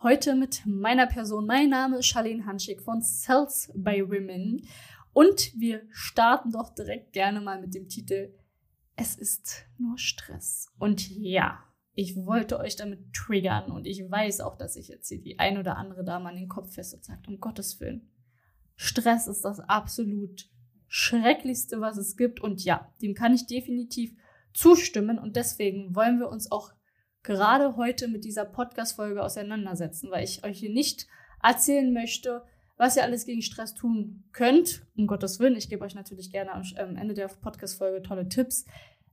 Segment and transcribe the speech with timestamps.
[0.00, 1.44] Heute mit meiner Person.
[1.44, 4.64] Mein Name ist Charlene Hanschig von Sales by Women.
[5.12, 8.32] Und wir starten doch direkt gerne mal mit dem Titel
[8.94, 10.68] Es ist nur Stress.
[10.78, 11.64] Und ja,
[11.94, 15.58] ich wollte euch damit triggern und ich weiß auch, dass ich jetzt hier die ein
[15.58, 18.08] oder andere Dame an den Kopf fest und sagt, um Gottes Willen.
[18.76, 20.48] Stress ist das absolut
[20.86, 22.40] Schrecklichste, was es gibt.
[22.40, 24.14] Und ja, dem kann ich definitiv
[24.54, 25.18] zustimmen.
[25.18, 26.70] Und deswegen wollen wir uns auch
[27.22, 31.06] gerade heute mit dieser Podcast-Folge auseinandersetzen, weil ich euch hier nicht
[31.42, 32.42] erzählen möchte,
[32.76, 34.86] was ihr alles gegen Stress tun könnt.
[34.96, 38.64] Um Gottes Willen, ich gebe euch natürlich gerne am Ende der Podcast-Folge tolle Tipps.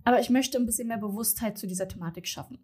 [0.03, 2.59] Aber ich möchte ein bisschen mehr Bewusstheit zu dieser Thematik schaffen.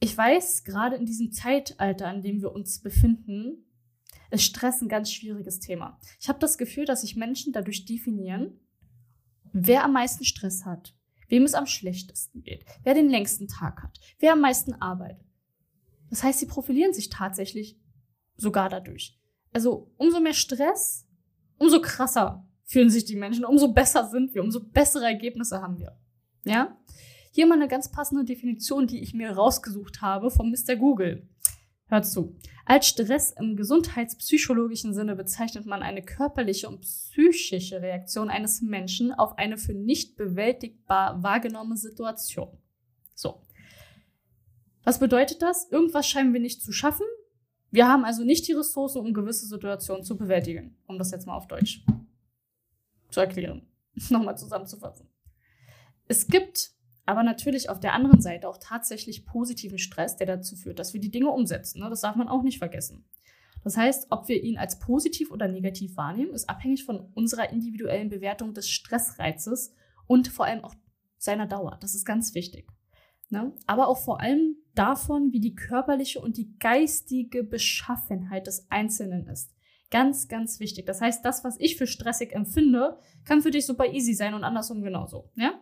[0.00, 3.66] Ich weiß, gerade in diesem Zeitalter, in dem wir uns befinden,
[4.30, 5.98] ist Stress ein ganz schwieriges Thema.
[6.20, 8.58] Ich habe das Gefühl, dass sich Menschen dadurch definieren,
[9.52, 10.95] wer am meisten Stress hat,
[11.28, 15.26] wem es am schlechtesten geht, wer den längsten Tag hat, wer am meisten arbeitet.
[16.10, 17.78] Das heißt, sie profilieren sich tatsächlich
[18.36, 19.18] sogar dadurch.
[19.52, 21.06] Also umso mehr Stress,
[21.58, 25.98] umso krasser fühlen sich die Menschen, umso besser sind wir, umso bessere Ergebnisse haben wir.
[26.44, 26.76] Ja?
[27.32, 30.76] Hier mal eine ganz passende Definition, die ich mir rausgesucht habe von Mr.
[30.76, 31.28] Google.
[31.88, 32.36] Hört zu.
[32.64, 39.38] Als Stress im gesundheitspsychologischen Sinne bezeichnet man eine körperliche und psychische Reaktion eines Menschen auf
[39.38, 42.58] eine für nicht bewältigbar wahrgenommene Situation.
[43.14, 43.40] So.
[44.82, 45.70] Was bedeutet das?
[45.70, 47.06] Irgendwas scheinen wir nicht zu schaffen.
[47.70, 50.76] Wir haben also nicht die Ressourcen, um gewisse Situationen zu bewältigen.
[50.86, 51.84] Um das jetzt mal auf Deutsch
[53.10, 53.68] zu erklären.
[54.10, 55.08] Nochmal zusammenzufassen.
[56.08, 56.75] Es gibt
[57.06, 61.00] aber natürlich auf der anderen Seite auch tatsächlich positiven Stress, der dazu führt, dass wir
[61.00, 61.80] die Dinge umsetzen.
[61.80, 61.88] Ne?
[61.88, 63.04] Das darf man auch nicht vergessen.
[63.62, 68.08] Das heißt, ob wir ihn als positiv oder negativ wahrnehmen, ist abhängig von unserer individuellen
[68.08, 69.72] Bewertung des Stressreizes
[70.06, 70.74] und vor allem auch
[71.18, 71.78] seiner Dauer.
[71.80, 72.68] Das ist ganz wichtig.
[73.28, 73.52] Ne?
[73.66, 79.52] Aber auch vor allem davon, wie die körperliche und die geistige Beschaffenheit des Einzelnen ist.
[79.90, 80.86] Ganz, ganz wichtig.
[80.86, 84.44] Das heißt, das, was ich für stressig empfinde, kann für dich super easy sein und
[84.44, 85.30] andersrum genauso.
[85.36, 85.60] Ja?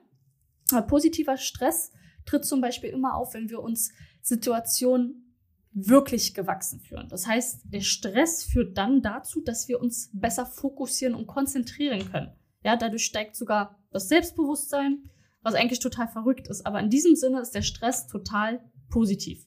[0.86, 1.92] Positiver Stress
[2.24, 3.92] tritt zum Beispiel immer auf, wenn wir uns
[4.22, 5.24] Situationen
[5.72, 7.08] wirklich gewachsen führen.
[7.08, 12.32] Das heißt, der Stress führt dann dazu, dass wir uns besser fokussieren und konzentrieren können.
[12.62, 15.10] Ja, dadurch steigt sogar das Selbstbewusstsein,
[15.42, 16.64] was eigentlich total verrückt ist.
[16.64, 19.46] Aber in diesem Sinne ist der Stress total positiv.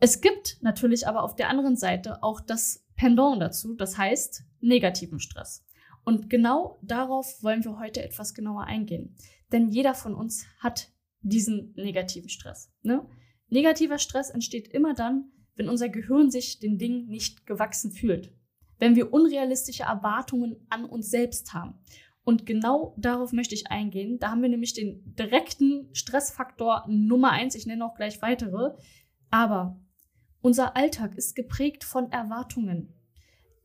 [0.00, 5.20] Es gibt natürlich aber auf der anderen Seite auch das Pendant dazu, das heißt negativen
[5.20, 5.64] Stress.
[6.04, 9.16] Und genau darauf wollen wir heute etwas genauer eingehen.
[9.54, 12.72] Denn jeder von uns hat diesen negativen Stress.
[12.82, 13.08] Ne?
[13.48, 18.32] Negativer Stress entsteht immer dann, wenn unser Gehirn sich den Dingen nicht gewachsen fühlt.
[18.80, 21.78] Wenn wir unrealistische Erwartungen an uns selbst haben.
[22.24, 24.18] Und genau darauf möchte ich eingehen.
[24.18, 27.54] Da haben wir nämlich den direkten Stressfaktor Nummer eins.
[27.54, 28.74] Ich nenne auch gleich weitere.
[29.30, 29.80] Aber
[30.40, 32.92] unser Alltag ist geprägt von Erwartungen.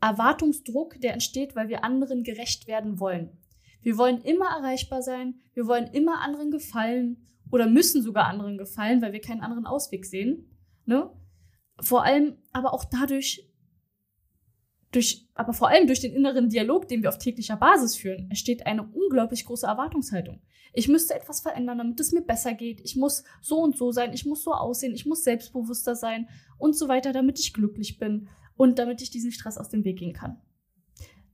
[0.01, 3.38] Erwartungsdruck, der entsteht, weil wir anderen gerecht werden wollen.
[3.81, 9.01] Wir wollen immer erreichbar sein, wir wollen immer anderen gefallen oder müssen sogar anderen gefallen,
[9.01, 10.49] weil wir keinen anderen Ausweg sehen.
[10.85, 11.09] Ne?
[11.79, 13.49] Vor allem, aber auch dadurch,
[14.91, 18.65] durch, aber vor allem durch den inneren Dialog, den wir auf täglicher Basis führen, entsteht
[18.65, 20.41] eine unglaublich große Erwartungshaltung.
[20.73, 22.81] Ich müsste etwas verändern, damit es mir besser geht.
[22.81, 26.75] Ich muss so und so sein, ich muss so aussehen, ich muss selbstbewusster sein und
[26.75, 30.13] so weiter, damit ich glücklich bin und damit ich diesen Stress aus dem Weg gehen
[30.13, 30.39] kann.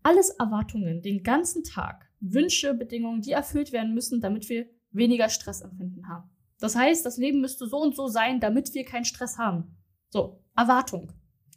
[0.04, 6.08] Alles Erwartungen, den ganzen Tag, Wünsche, Bedingungen, die erfüllt werden müssen, damit wir weniger Stressempfinden
[6.08, 6.30] haben.
[6.60, 9.78] Das heißt, das Leben müsste so und so sein, damit wir keinen Stress haben.
[10.10, 11.12] So, Erwartung.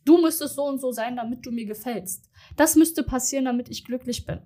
[0.05, 2.31] Du müsstest so und so sein, damit du mir gefällst.
[2.57, 4.41] Das müsste passieren, damit ich glücklich bin.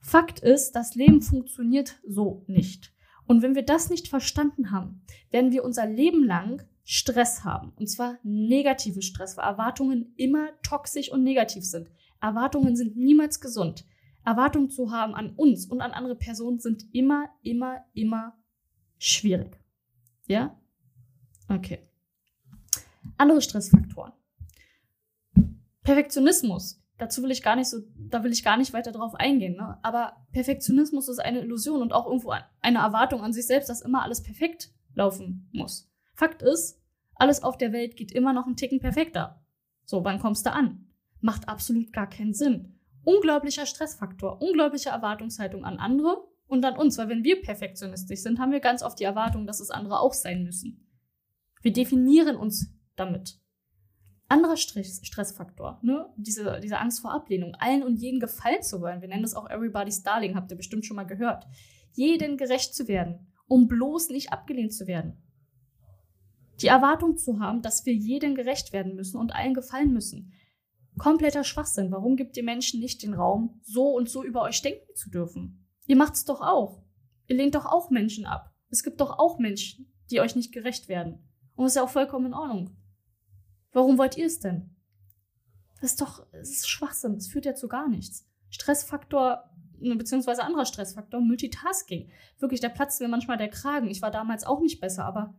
[0.00, 2.94] Fakt ist, das Leben funktioniert so nicht.
[3.26, 7.72] Und wenn wir das nicht verstanden haben, werden wir unser Leben lang Stress haben.
[7.76, 11.88] Und zwar negativen Stress, weil Erwartungen immer toxisch und negativ sind.
[12.20, 13.84] Erwartungen sind niemals gesund.
[14.24, 18.36] Erwartungen zu haben an uns und an andere Personen sind immer, immer, immer
[18.98, 19.58] schwierig.
[20.26, 20.58] Ja?
[21.48, 21.80] Okay.
[23.16, 24.12] Andere Stressfaktoren.
[25.82, 26.82] Perfektionismus.
[26.98, 29.56] Dazu will ich gar nicht so, da will ich gar nicht weiter drauf eingehen.
[29.56, 29.78] Ne?
[29.82, 34.02] Aber Perfektionismus ist eine Illusion und auch irgendwo eine Erwartung an sich selbst, dass immer
[34.02, 35.90] alles perfekt laufen muss.
[36.14, 36.78] Fakt ist,
[37.14, 39.42] alles auf der Welt geht immer noch einen Ticken perfekter.
[39.86, 40.86] So, wann kommst du an?
[41.20, 42.79] Macht absolut gar keinen Sinn.
[43.04, 48.52] Unglaublicher Stressfaktor, unglaubliche Erwartungshaltung an andere und an uns, weil wenn wir perfektionistisch sind, haben
[48.52, 50.86] wir ganz oft die Erwartung, dass es andere auch sein müssen.
[51.62, 53.38] Wir definieren uns damit.
[54.28, 56.08] Anderer Stress, Stressfaktor, ne?
[56.16, 59.00] diese, diese Angst vor Ablehnung, allen und jeden gefallen zu wollen.
[59.00, 61.46] Wir nennen das auch Everybody's Darling, habt ihr bestimmt schon mal gehört.
[61.92, 65.20] Jeden gerecht zu werden, um bloß nicht abgelehnt zu werden.
[66.60, 70.32] Die Erwartung zu haben, dass wir jedem gerecht werden müssen und allen gefallen müssen.
[71.00, 71.90] Kompletter Schwachsinn.
[71.90, 75.66] Warum gibt ihr Menschen nicht den Raum, so und so über euch denken zu dürfen?
[75.86, 76.82] Ihr macht's doch auch.
[77.26, 78.54] Ihr lehnt doch auch Menschen ab.
[78.68, 81.26] Es gibt doch auch Menschen, die euch nicht gerecht werden.
[81.56, 82.76] Und das ist ja auch vollkommen in Ordnung.
[83.72, 84.76] Warum wollt ihr es denn?
[85.80, 87.14] Das ist doch, das ist Schwachsinn.
[87.14, 88.28] Das führt ja zu gar nichts.
[88.50, 92.10] Stressfaktor, beziehungsweise anderer Stressfaktor, Multitasking.
[92.40, 93.88] Wirklich, da platzt mir manchmal der Kragen.
[93.88, 95.34] Ich war damals auch nicht besser, aber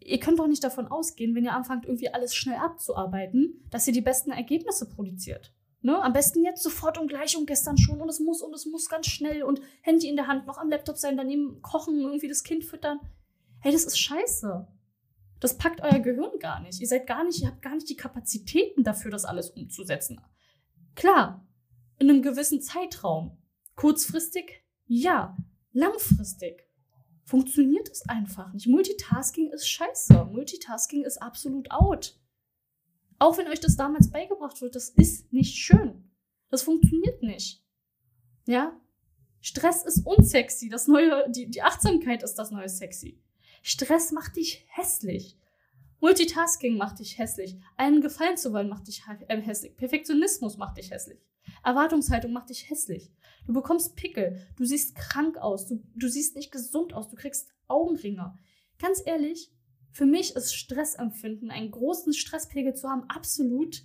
[0.00, 3.92] ihr könnt doch nicht davon ausgehen, wenn ihr anfangt, irgendwie alles schnell abzuarbeiten, dass ihr
[3.92, 5.52] die besten Ergebnisse produziert.
[5.80, 6.02] Ne?
[6.02, 8.88] Am besten jetzt sofort und gleich und gestern schon und es muss und es muss
[8.88, 12.42] ganz schnell und Handy in der Hand, noch am Laptop sein, daneben kochen, irgendwie das
[12.42, 12.98] Kind füttern.
[13.60, 14.66] Hey, das ist scheiße.
[15.40, 16.80] Das packt euer Gehirn gar nicht.
[16.80, 20.20] Ihr seid gar nicht, ihr habt gar nicht die Kapazitäten dafür, das alles umzusetzen.
[20.96, 21.46] Klar,
[21.98, 23.38] in einem gewissen Zeitraum.
[23.76, 25.36] Kurzfristig, ja.
[25.72, 26.67] Langfristig
[27.28, 28.66] funktioniert es einfach nicht.
[28.66, 30.24] Multitasking ist scheiße.
[30.32, 32.18] Multitasking ist absolut out.
[33.18, 36.10] Auch wenn euch das damals beigebracht wird, das ist nicht schön.
[36.48, 37.62] Das funktioniert nicht.
[38.46, 38.80] Ja?
[39.42, 40.70] Stress ist unsexy.
[40.70, 43.20] Das neue, die, die Achtsamkeit ist das neue sexy.
[43.62, 45.36] Stress macht dich hässlich.
[46.00, 47.56] Multitasking macht dich hässlich.
[47.76, 49.76] Einen Gefallen zu wollen macht dich äh, hässlich.
[49.76, 51.18] Perfektionismus macht dich hässlich.
[51.64, 53.10] Erwartungshaltung macht dich hässlich.
[53.46, 54.46] Du bekommst Pickel.
[54.56, 55.66] Du siehst krank aus.
[55.66, 57.08] Du, du siehst nicht gesund aus.
[57.08, 58.38] Du kriegst Augenringe.
[58.78, 59.50] Ganz ehrlich,
[59.90, 63.84] für mich ist Stressempfinden, einen großen Stresspegel zu haben, absolut.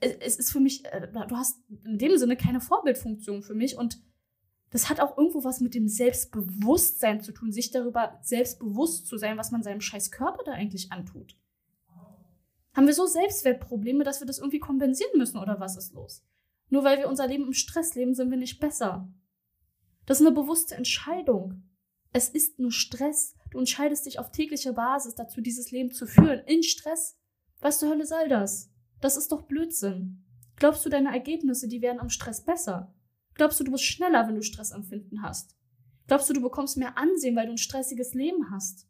[0.00, 4.00] Es ist für mich, äh, du hast in dem Sinne keine Vorbildfunktion für mich und
[4.72, 9.36] das hat auch irgendwo was mit dem Selbstbewusstsein zu tun, sich darüber selbstbewusst zu sein,
[9.36, 11.36] was man seinem scheiß Körper da eigentlich antut.
[12.74, 16.24] Haben wir so Selbstwertprobleme, dass wir das irgendwie kompensieren müssen oder was ist los?
[16.70, 19.12] Nur weil wir unser Leben im Stress leben, sind wir nicht besser.
[20.06, 21.64] Das ist eine bewusste Entscheidung.
[22.14, 23.34] Es ist nur Stress.
[23.50, 26.40] Du entscheidest dich auf täglicher Basis dazu, dieses Leben zu führen.
[26.46, 27.18] In Stress.
[27.60, 28.70] Was zur Hölle soll das?
[29.02, 30.24] Das ist doch Blödsinn.
[30.56, 32.94] Glaubst du, deine Ergebnisse, die werden am Stress besser?
[33.34, 35.56] Glaubst du, du bist schneller, wenn du Stressempfinden hast?
[36.06, 38.86] Glaubst du, du bekommst mehr Ansehen, weil du ein stressiges Leben hast?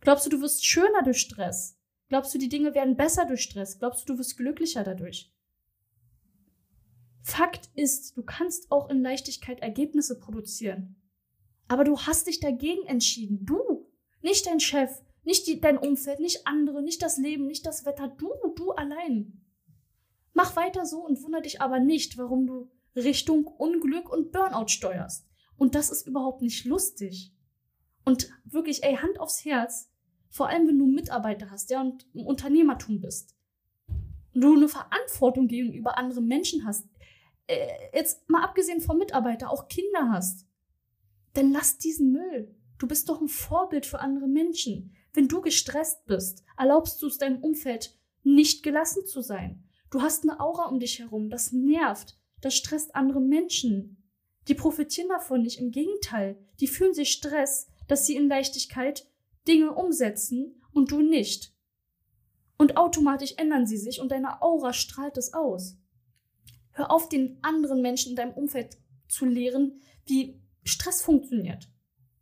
[0.00, 1.78] Glaubst du, du wirst schöner durch Stress?
[2.08, 3.78] Glaubst du, die Dinge werden besser durch Stress?
[3.78, 5.32] Glaubst du, du wirst glücklicher dadurch?
[7.22, 10.96] Fakt ist, du kannst auch in Leichtigkeit Ergebnisse produzieren.
[11.68, 13.44] Aber du hast dich dagegen entschieden.
[13.44, 13.86] Du,
[14.22, 18.08] nicht dein Chef, nicht die, dein Umfeld, nicht andere, nicht das Leben, nicht das Wetter.
[18.08, 19.44] Du, du allein.
[20.32, 25.26] Mach weiter so und wundere dich aber nicht, warum du Richtung Unglück und Burnout steuerst.
[25.56, 27.32] Und das ist überhaupt nicht lustig.
[28.04, 29.90] Und wirklich, ey, Hand aufs Herz,
[30.30, 33.36] vor allem wenn du Mitarbeiter hast, ja, und im Unternehmertum bist.
[34.32, 36.88] Du eine Verantwortung gegenüber anderen Menschen hast,
[37.46, 40.46] äh, jetzt mal abgesehen vom Mitarbeiter, auch Kinder hast,
[41.34, 42.54] dann lass diesen Müll.
[42.78, 44.94] Du bist doch ein Vorbild für andere Menschen.
[45.12, 49.64] Wenn du gestresst bist, erlaubst du es deinem Umfeld nicht gelassen zu sein.
[49.90, 52.19] Du hast eine Aura um dich herum, das nervt.
[52.40, 54.02] Das stresst andere Menschen.
[54.48, 55.60] Die profitieren davon nicht.
[55.60, 59.06] Im Gegenteil, die fühlen sich Stress, dass sie in Leichtigkeit
[59.46, 61.54] Dinge umsetzen und du nicht.
[62.56, 65.76] Und automatisch ändern sie sich und deine Aura strahlt es aus.
[66.72, 68.78] Hör auf, den anderen Menschen in deinem Umfeld
[69.08, 71.68] zu lehren, wie Stress funktioniert.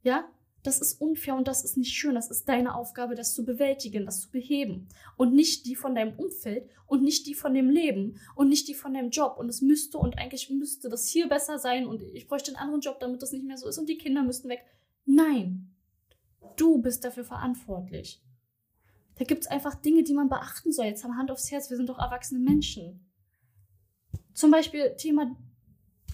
[0.02, 0.28] Ja?
[0.68, 2.14] Das ist unfair und das ist nicht schön.
[2.14, 4.86] Das ist deine Aufgabe, das zu bewältigen, das zu beheben.
[5.16, 8.74] Und nicht die von deinem Umfeld und nicht die von dem Leben und nicht die
[8.74, 9.38] von deinem Job.
[9.38, 12.82] Und es müsste und eigentlich müsste das hier besser sein und ich bräuchte einen anderen
[12.82, 14.62] Job, damit das nicht mehr so ist und die Kinder müssten weg.
[15.06, 15.74] Nein,
[16.56, 18.22] du bist dafür verantwortlich.
[19.16, 20.84] Da gibt es einfach Dinge, die man beachten soll.
[20.84, 23.10] Jetzt haben Hand aufs Herz, wir sind doch erwachsene Menschen.
[24.34, 25.34] Zum Beispiel Thema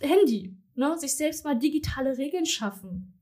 [0.00, 0.56] Handy.
[0.76, 0.96] Ne?
[0.96, 3.13] Sich selbst mal digitale Regeln schaffen.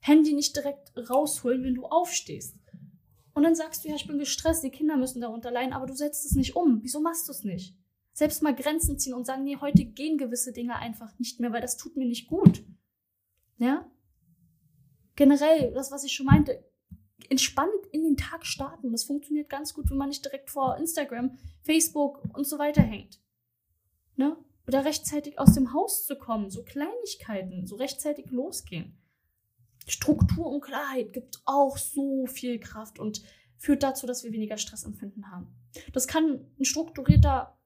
[0.00, 2.56] Handy nicht direkt rausholen, wenn du aufstehst.
[3.34, 5.94] Und dann sagst du, ja, ich bin gestresst, die Kinder müssen darunter leiden, aber du
[5.94, 6.82] setzt es nicht um.
[6.82, 7.76] Wieso machst du es nicht?
[8.12, 11.60] Selbst mal Grenzen ziehen und sagen, nee, heute gehen gewisse Dinge einfach nicht mehr, weil
[11.60, 12.64] das tut mir nicht gut.
[13.58, 13.88] Ja?
[15.14, 16.64] Generell, das, was ich schon meinte,
[17.28, 18.90] entspannt in den Tag starten.
[18.92, 23.20] Das funktioniert ganz gut, wenn man nicht direkt vor Instagram, Facebook und so weiter hängt.
[24.16, 24.36] Ne?
[24.66, 28.98] Oder rechtzeitig aus dem Haus zu kommen, so Kleinigkeiten, so rechtzeitig losgehen.
[29.90, 33.22] Struktur und Klarheit gibt auch so viel Kraft und
[33.56, 35.48] führt dazu, dass wir weniger Stressempfinden haben.
[35.92, 37.58] Das kann ein strukturierter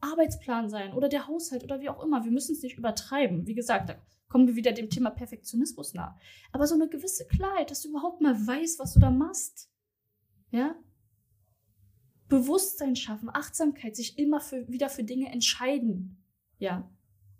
[0.00, 2.24] Arbeitsplan sein oder der Haushalt oder wie auch immer.
[2.24, 3.46] Wir müssen es nicht übertreiben.
[3.46, 3.96] Wie gesagt, da
[4.28, 6.18] kommen wir wieder dem Thema Perfektionismus nah.
[6.52, 9.70] Aber so eine gewisse Klarheit, dass du überhaupt mal weißt, was du da machst.
[10.50, 10.74] Ja?
[12.28, 16.22] Bewusstsein schaffen, Achtsamkeit, sich immer für, wieder für Dinge entscheiden.
[16.58, 16.90] Ja?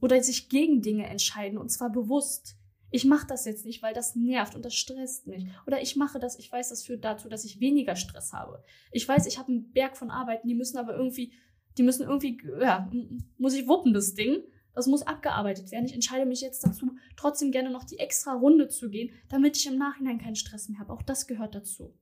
[0.00, 2.57] Oder sich gegen Dinge entscheiden und zwar bewusst.
[2.95, 5.49] Ich mache das jetzt nicht, weil das nervt und das stresst mich.
[5.67, 8.63] Oder ich mache das, ich weiß, das führt dazu, dass ich weniger Stress habe.
[8.93, 11.33] Ich weiß, ich habe einen Berg von Arbeiten, die müssen aber irgendwie,
[11.77, 12.89] die müssen irgendwie, ja,
[13.37, 14.45] muss ich wuppen, das Ding.
[14.75, 15.87] Das muss abgearbeitet werden.
[15.87, 19.67] Ich entscheide mich jetzt dazu, trotzdem gerne noch die extra Runde zu gehen, damit ich
[19.67, 20.93] im Nachhinein keinen Stress mehr habe.
[20.93, 21.99] Auch das gehört dazu.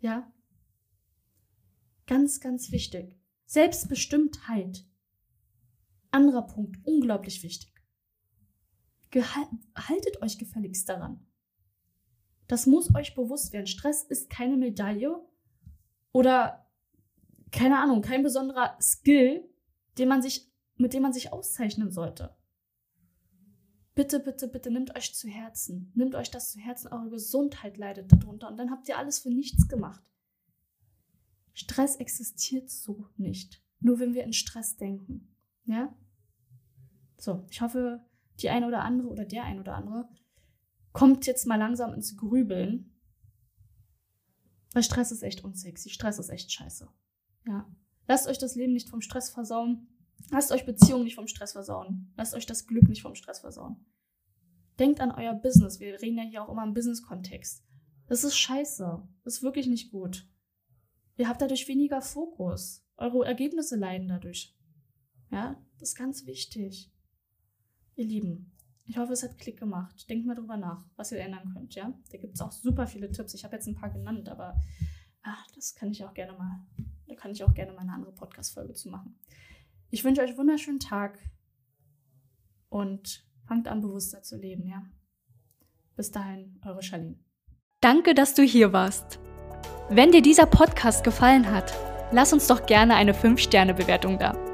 [0.00, 0.30] Ja?
[2.06, 3.16] Ganz, ganz wichtig.
[3.46, 4.84] Selbstbestimmtheit.
[6.10, 7.73] Anderer Punkt, unglaublich wichtig.
[9.22, 11.26] Haltet euch gefälligst daran.
[12.46, 13.66] Das muss euch bewusst werden.
[13.66, 15.20] Stress ist keine Medaille
[16.12, 16.66] oder
[17.50, 19.48] keine Ahnung, kein besonderer Skill,
[19.96, 22.36] den man sich mit dem man sich auszeichnen sollte.
[23.94, 25.92] Bitte, bitte, bitte nehmt euch zu Herzen.
[25.94, 26.88] Nehmt euch das zu Herzen.
[26.88, 28.48] Eure Gesundheit leidet darunter.
[28.48, 30.10] Und dann habt ihr alles für nichts gemacht.
[31.52, 33.62] Stress existiert so nicht.
[33.78, 35.32] Nur wenn wir in Stress denken.
[35.64, 35.96] Ja?
[37.18, 38.04] So, ich hoffe,
[38.40, 40.08] die eine oder andere oder der ein oder andere
[40.92, 42.92] kommt jetzt mal langsam ins Grübeln.
[44.72, 45.90] Weil Stress ist echt unsexy.
[45.90, 46.88] Stress ist echt scheiße.
[47.46, 47.68] Ja.
[48.06, 49.88] Lasst euch das Leben nicht vom Stress versauen.
[50.30, 52.12] Lasst euch Beziehungen nicht vom Stress versauen.
[52.16, 53.84] Lasst euch das Glück nicht vom Stress versauen.
[54.78, 55.80] Denkt an euer Business.
[55.80, 57.64] Wir reden ja hier auch immer im Business-Kontext.
[58.06, 59.02] Das ist scheiße.
[59.22, 60.28] Das ist wirklich nicht gut.
[61.16, 62.84] Ihr habt dadurch weniger Fokus.
[62.96, 64.56] Eure Ergebnisse leiden dadurch.
[65.30, 66.92] Ja, das ist ganz wichtig.
[67.96, 68.52] Ihr Lieben,
[68.86, 70.08] ich hoffe, es hat Klick gemacht.
[70.10, 71.92] Denkt mal drüber nach, was ihr ändern könnt, ja?
[72.10, 73.34] Da gibt es auch super viele Tipps.
[73.34, 74.60] Ich habe jetzt ein paar genannt, aber
[75.22, 76.66] ach, das kann ich auch gerne mal,
[77.06, 79.18] da kann ich auch gerne mal eine andere Podcast-Folge zu machen.
[79.90, 81.18] Ich wünsche euch einen wunderschönen Tag
[82.68, 84.84] und fangt an, bewusster zu leben, ja.
[85.96, 87.18] Bis dahin, eure Charlene.
[87.80, 89.20] Danke, dass du hier warst.
[89.88, 91.72] Wenn dir dieser Podcast gefallen hat,
[92.10, 94.53] lass uns doch gerne eine 5-Sterne-Bewertung da.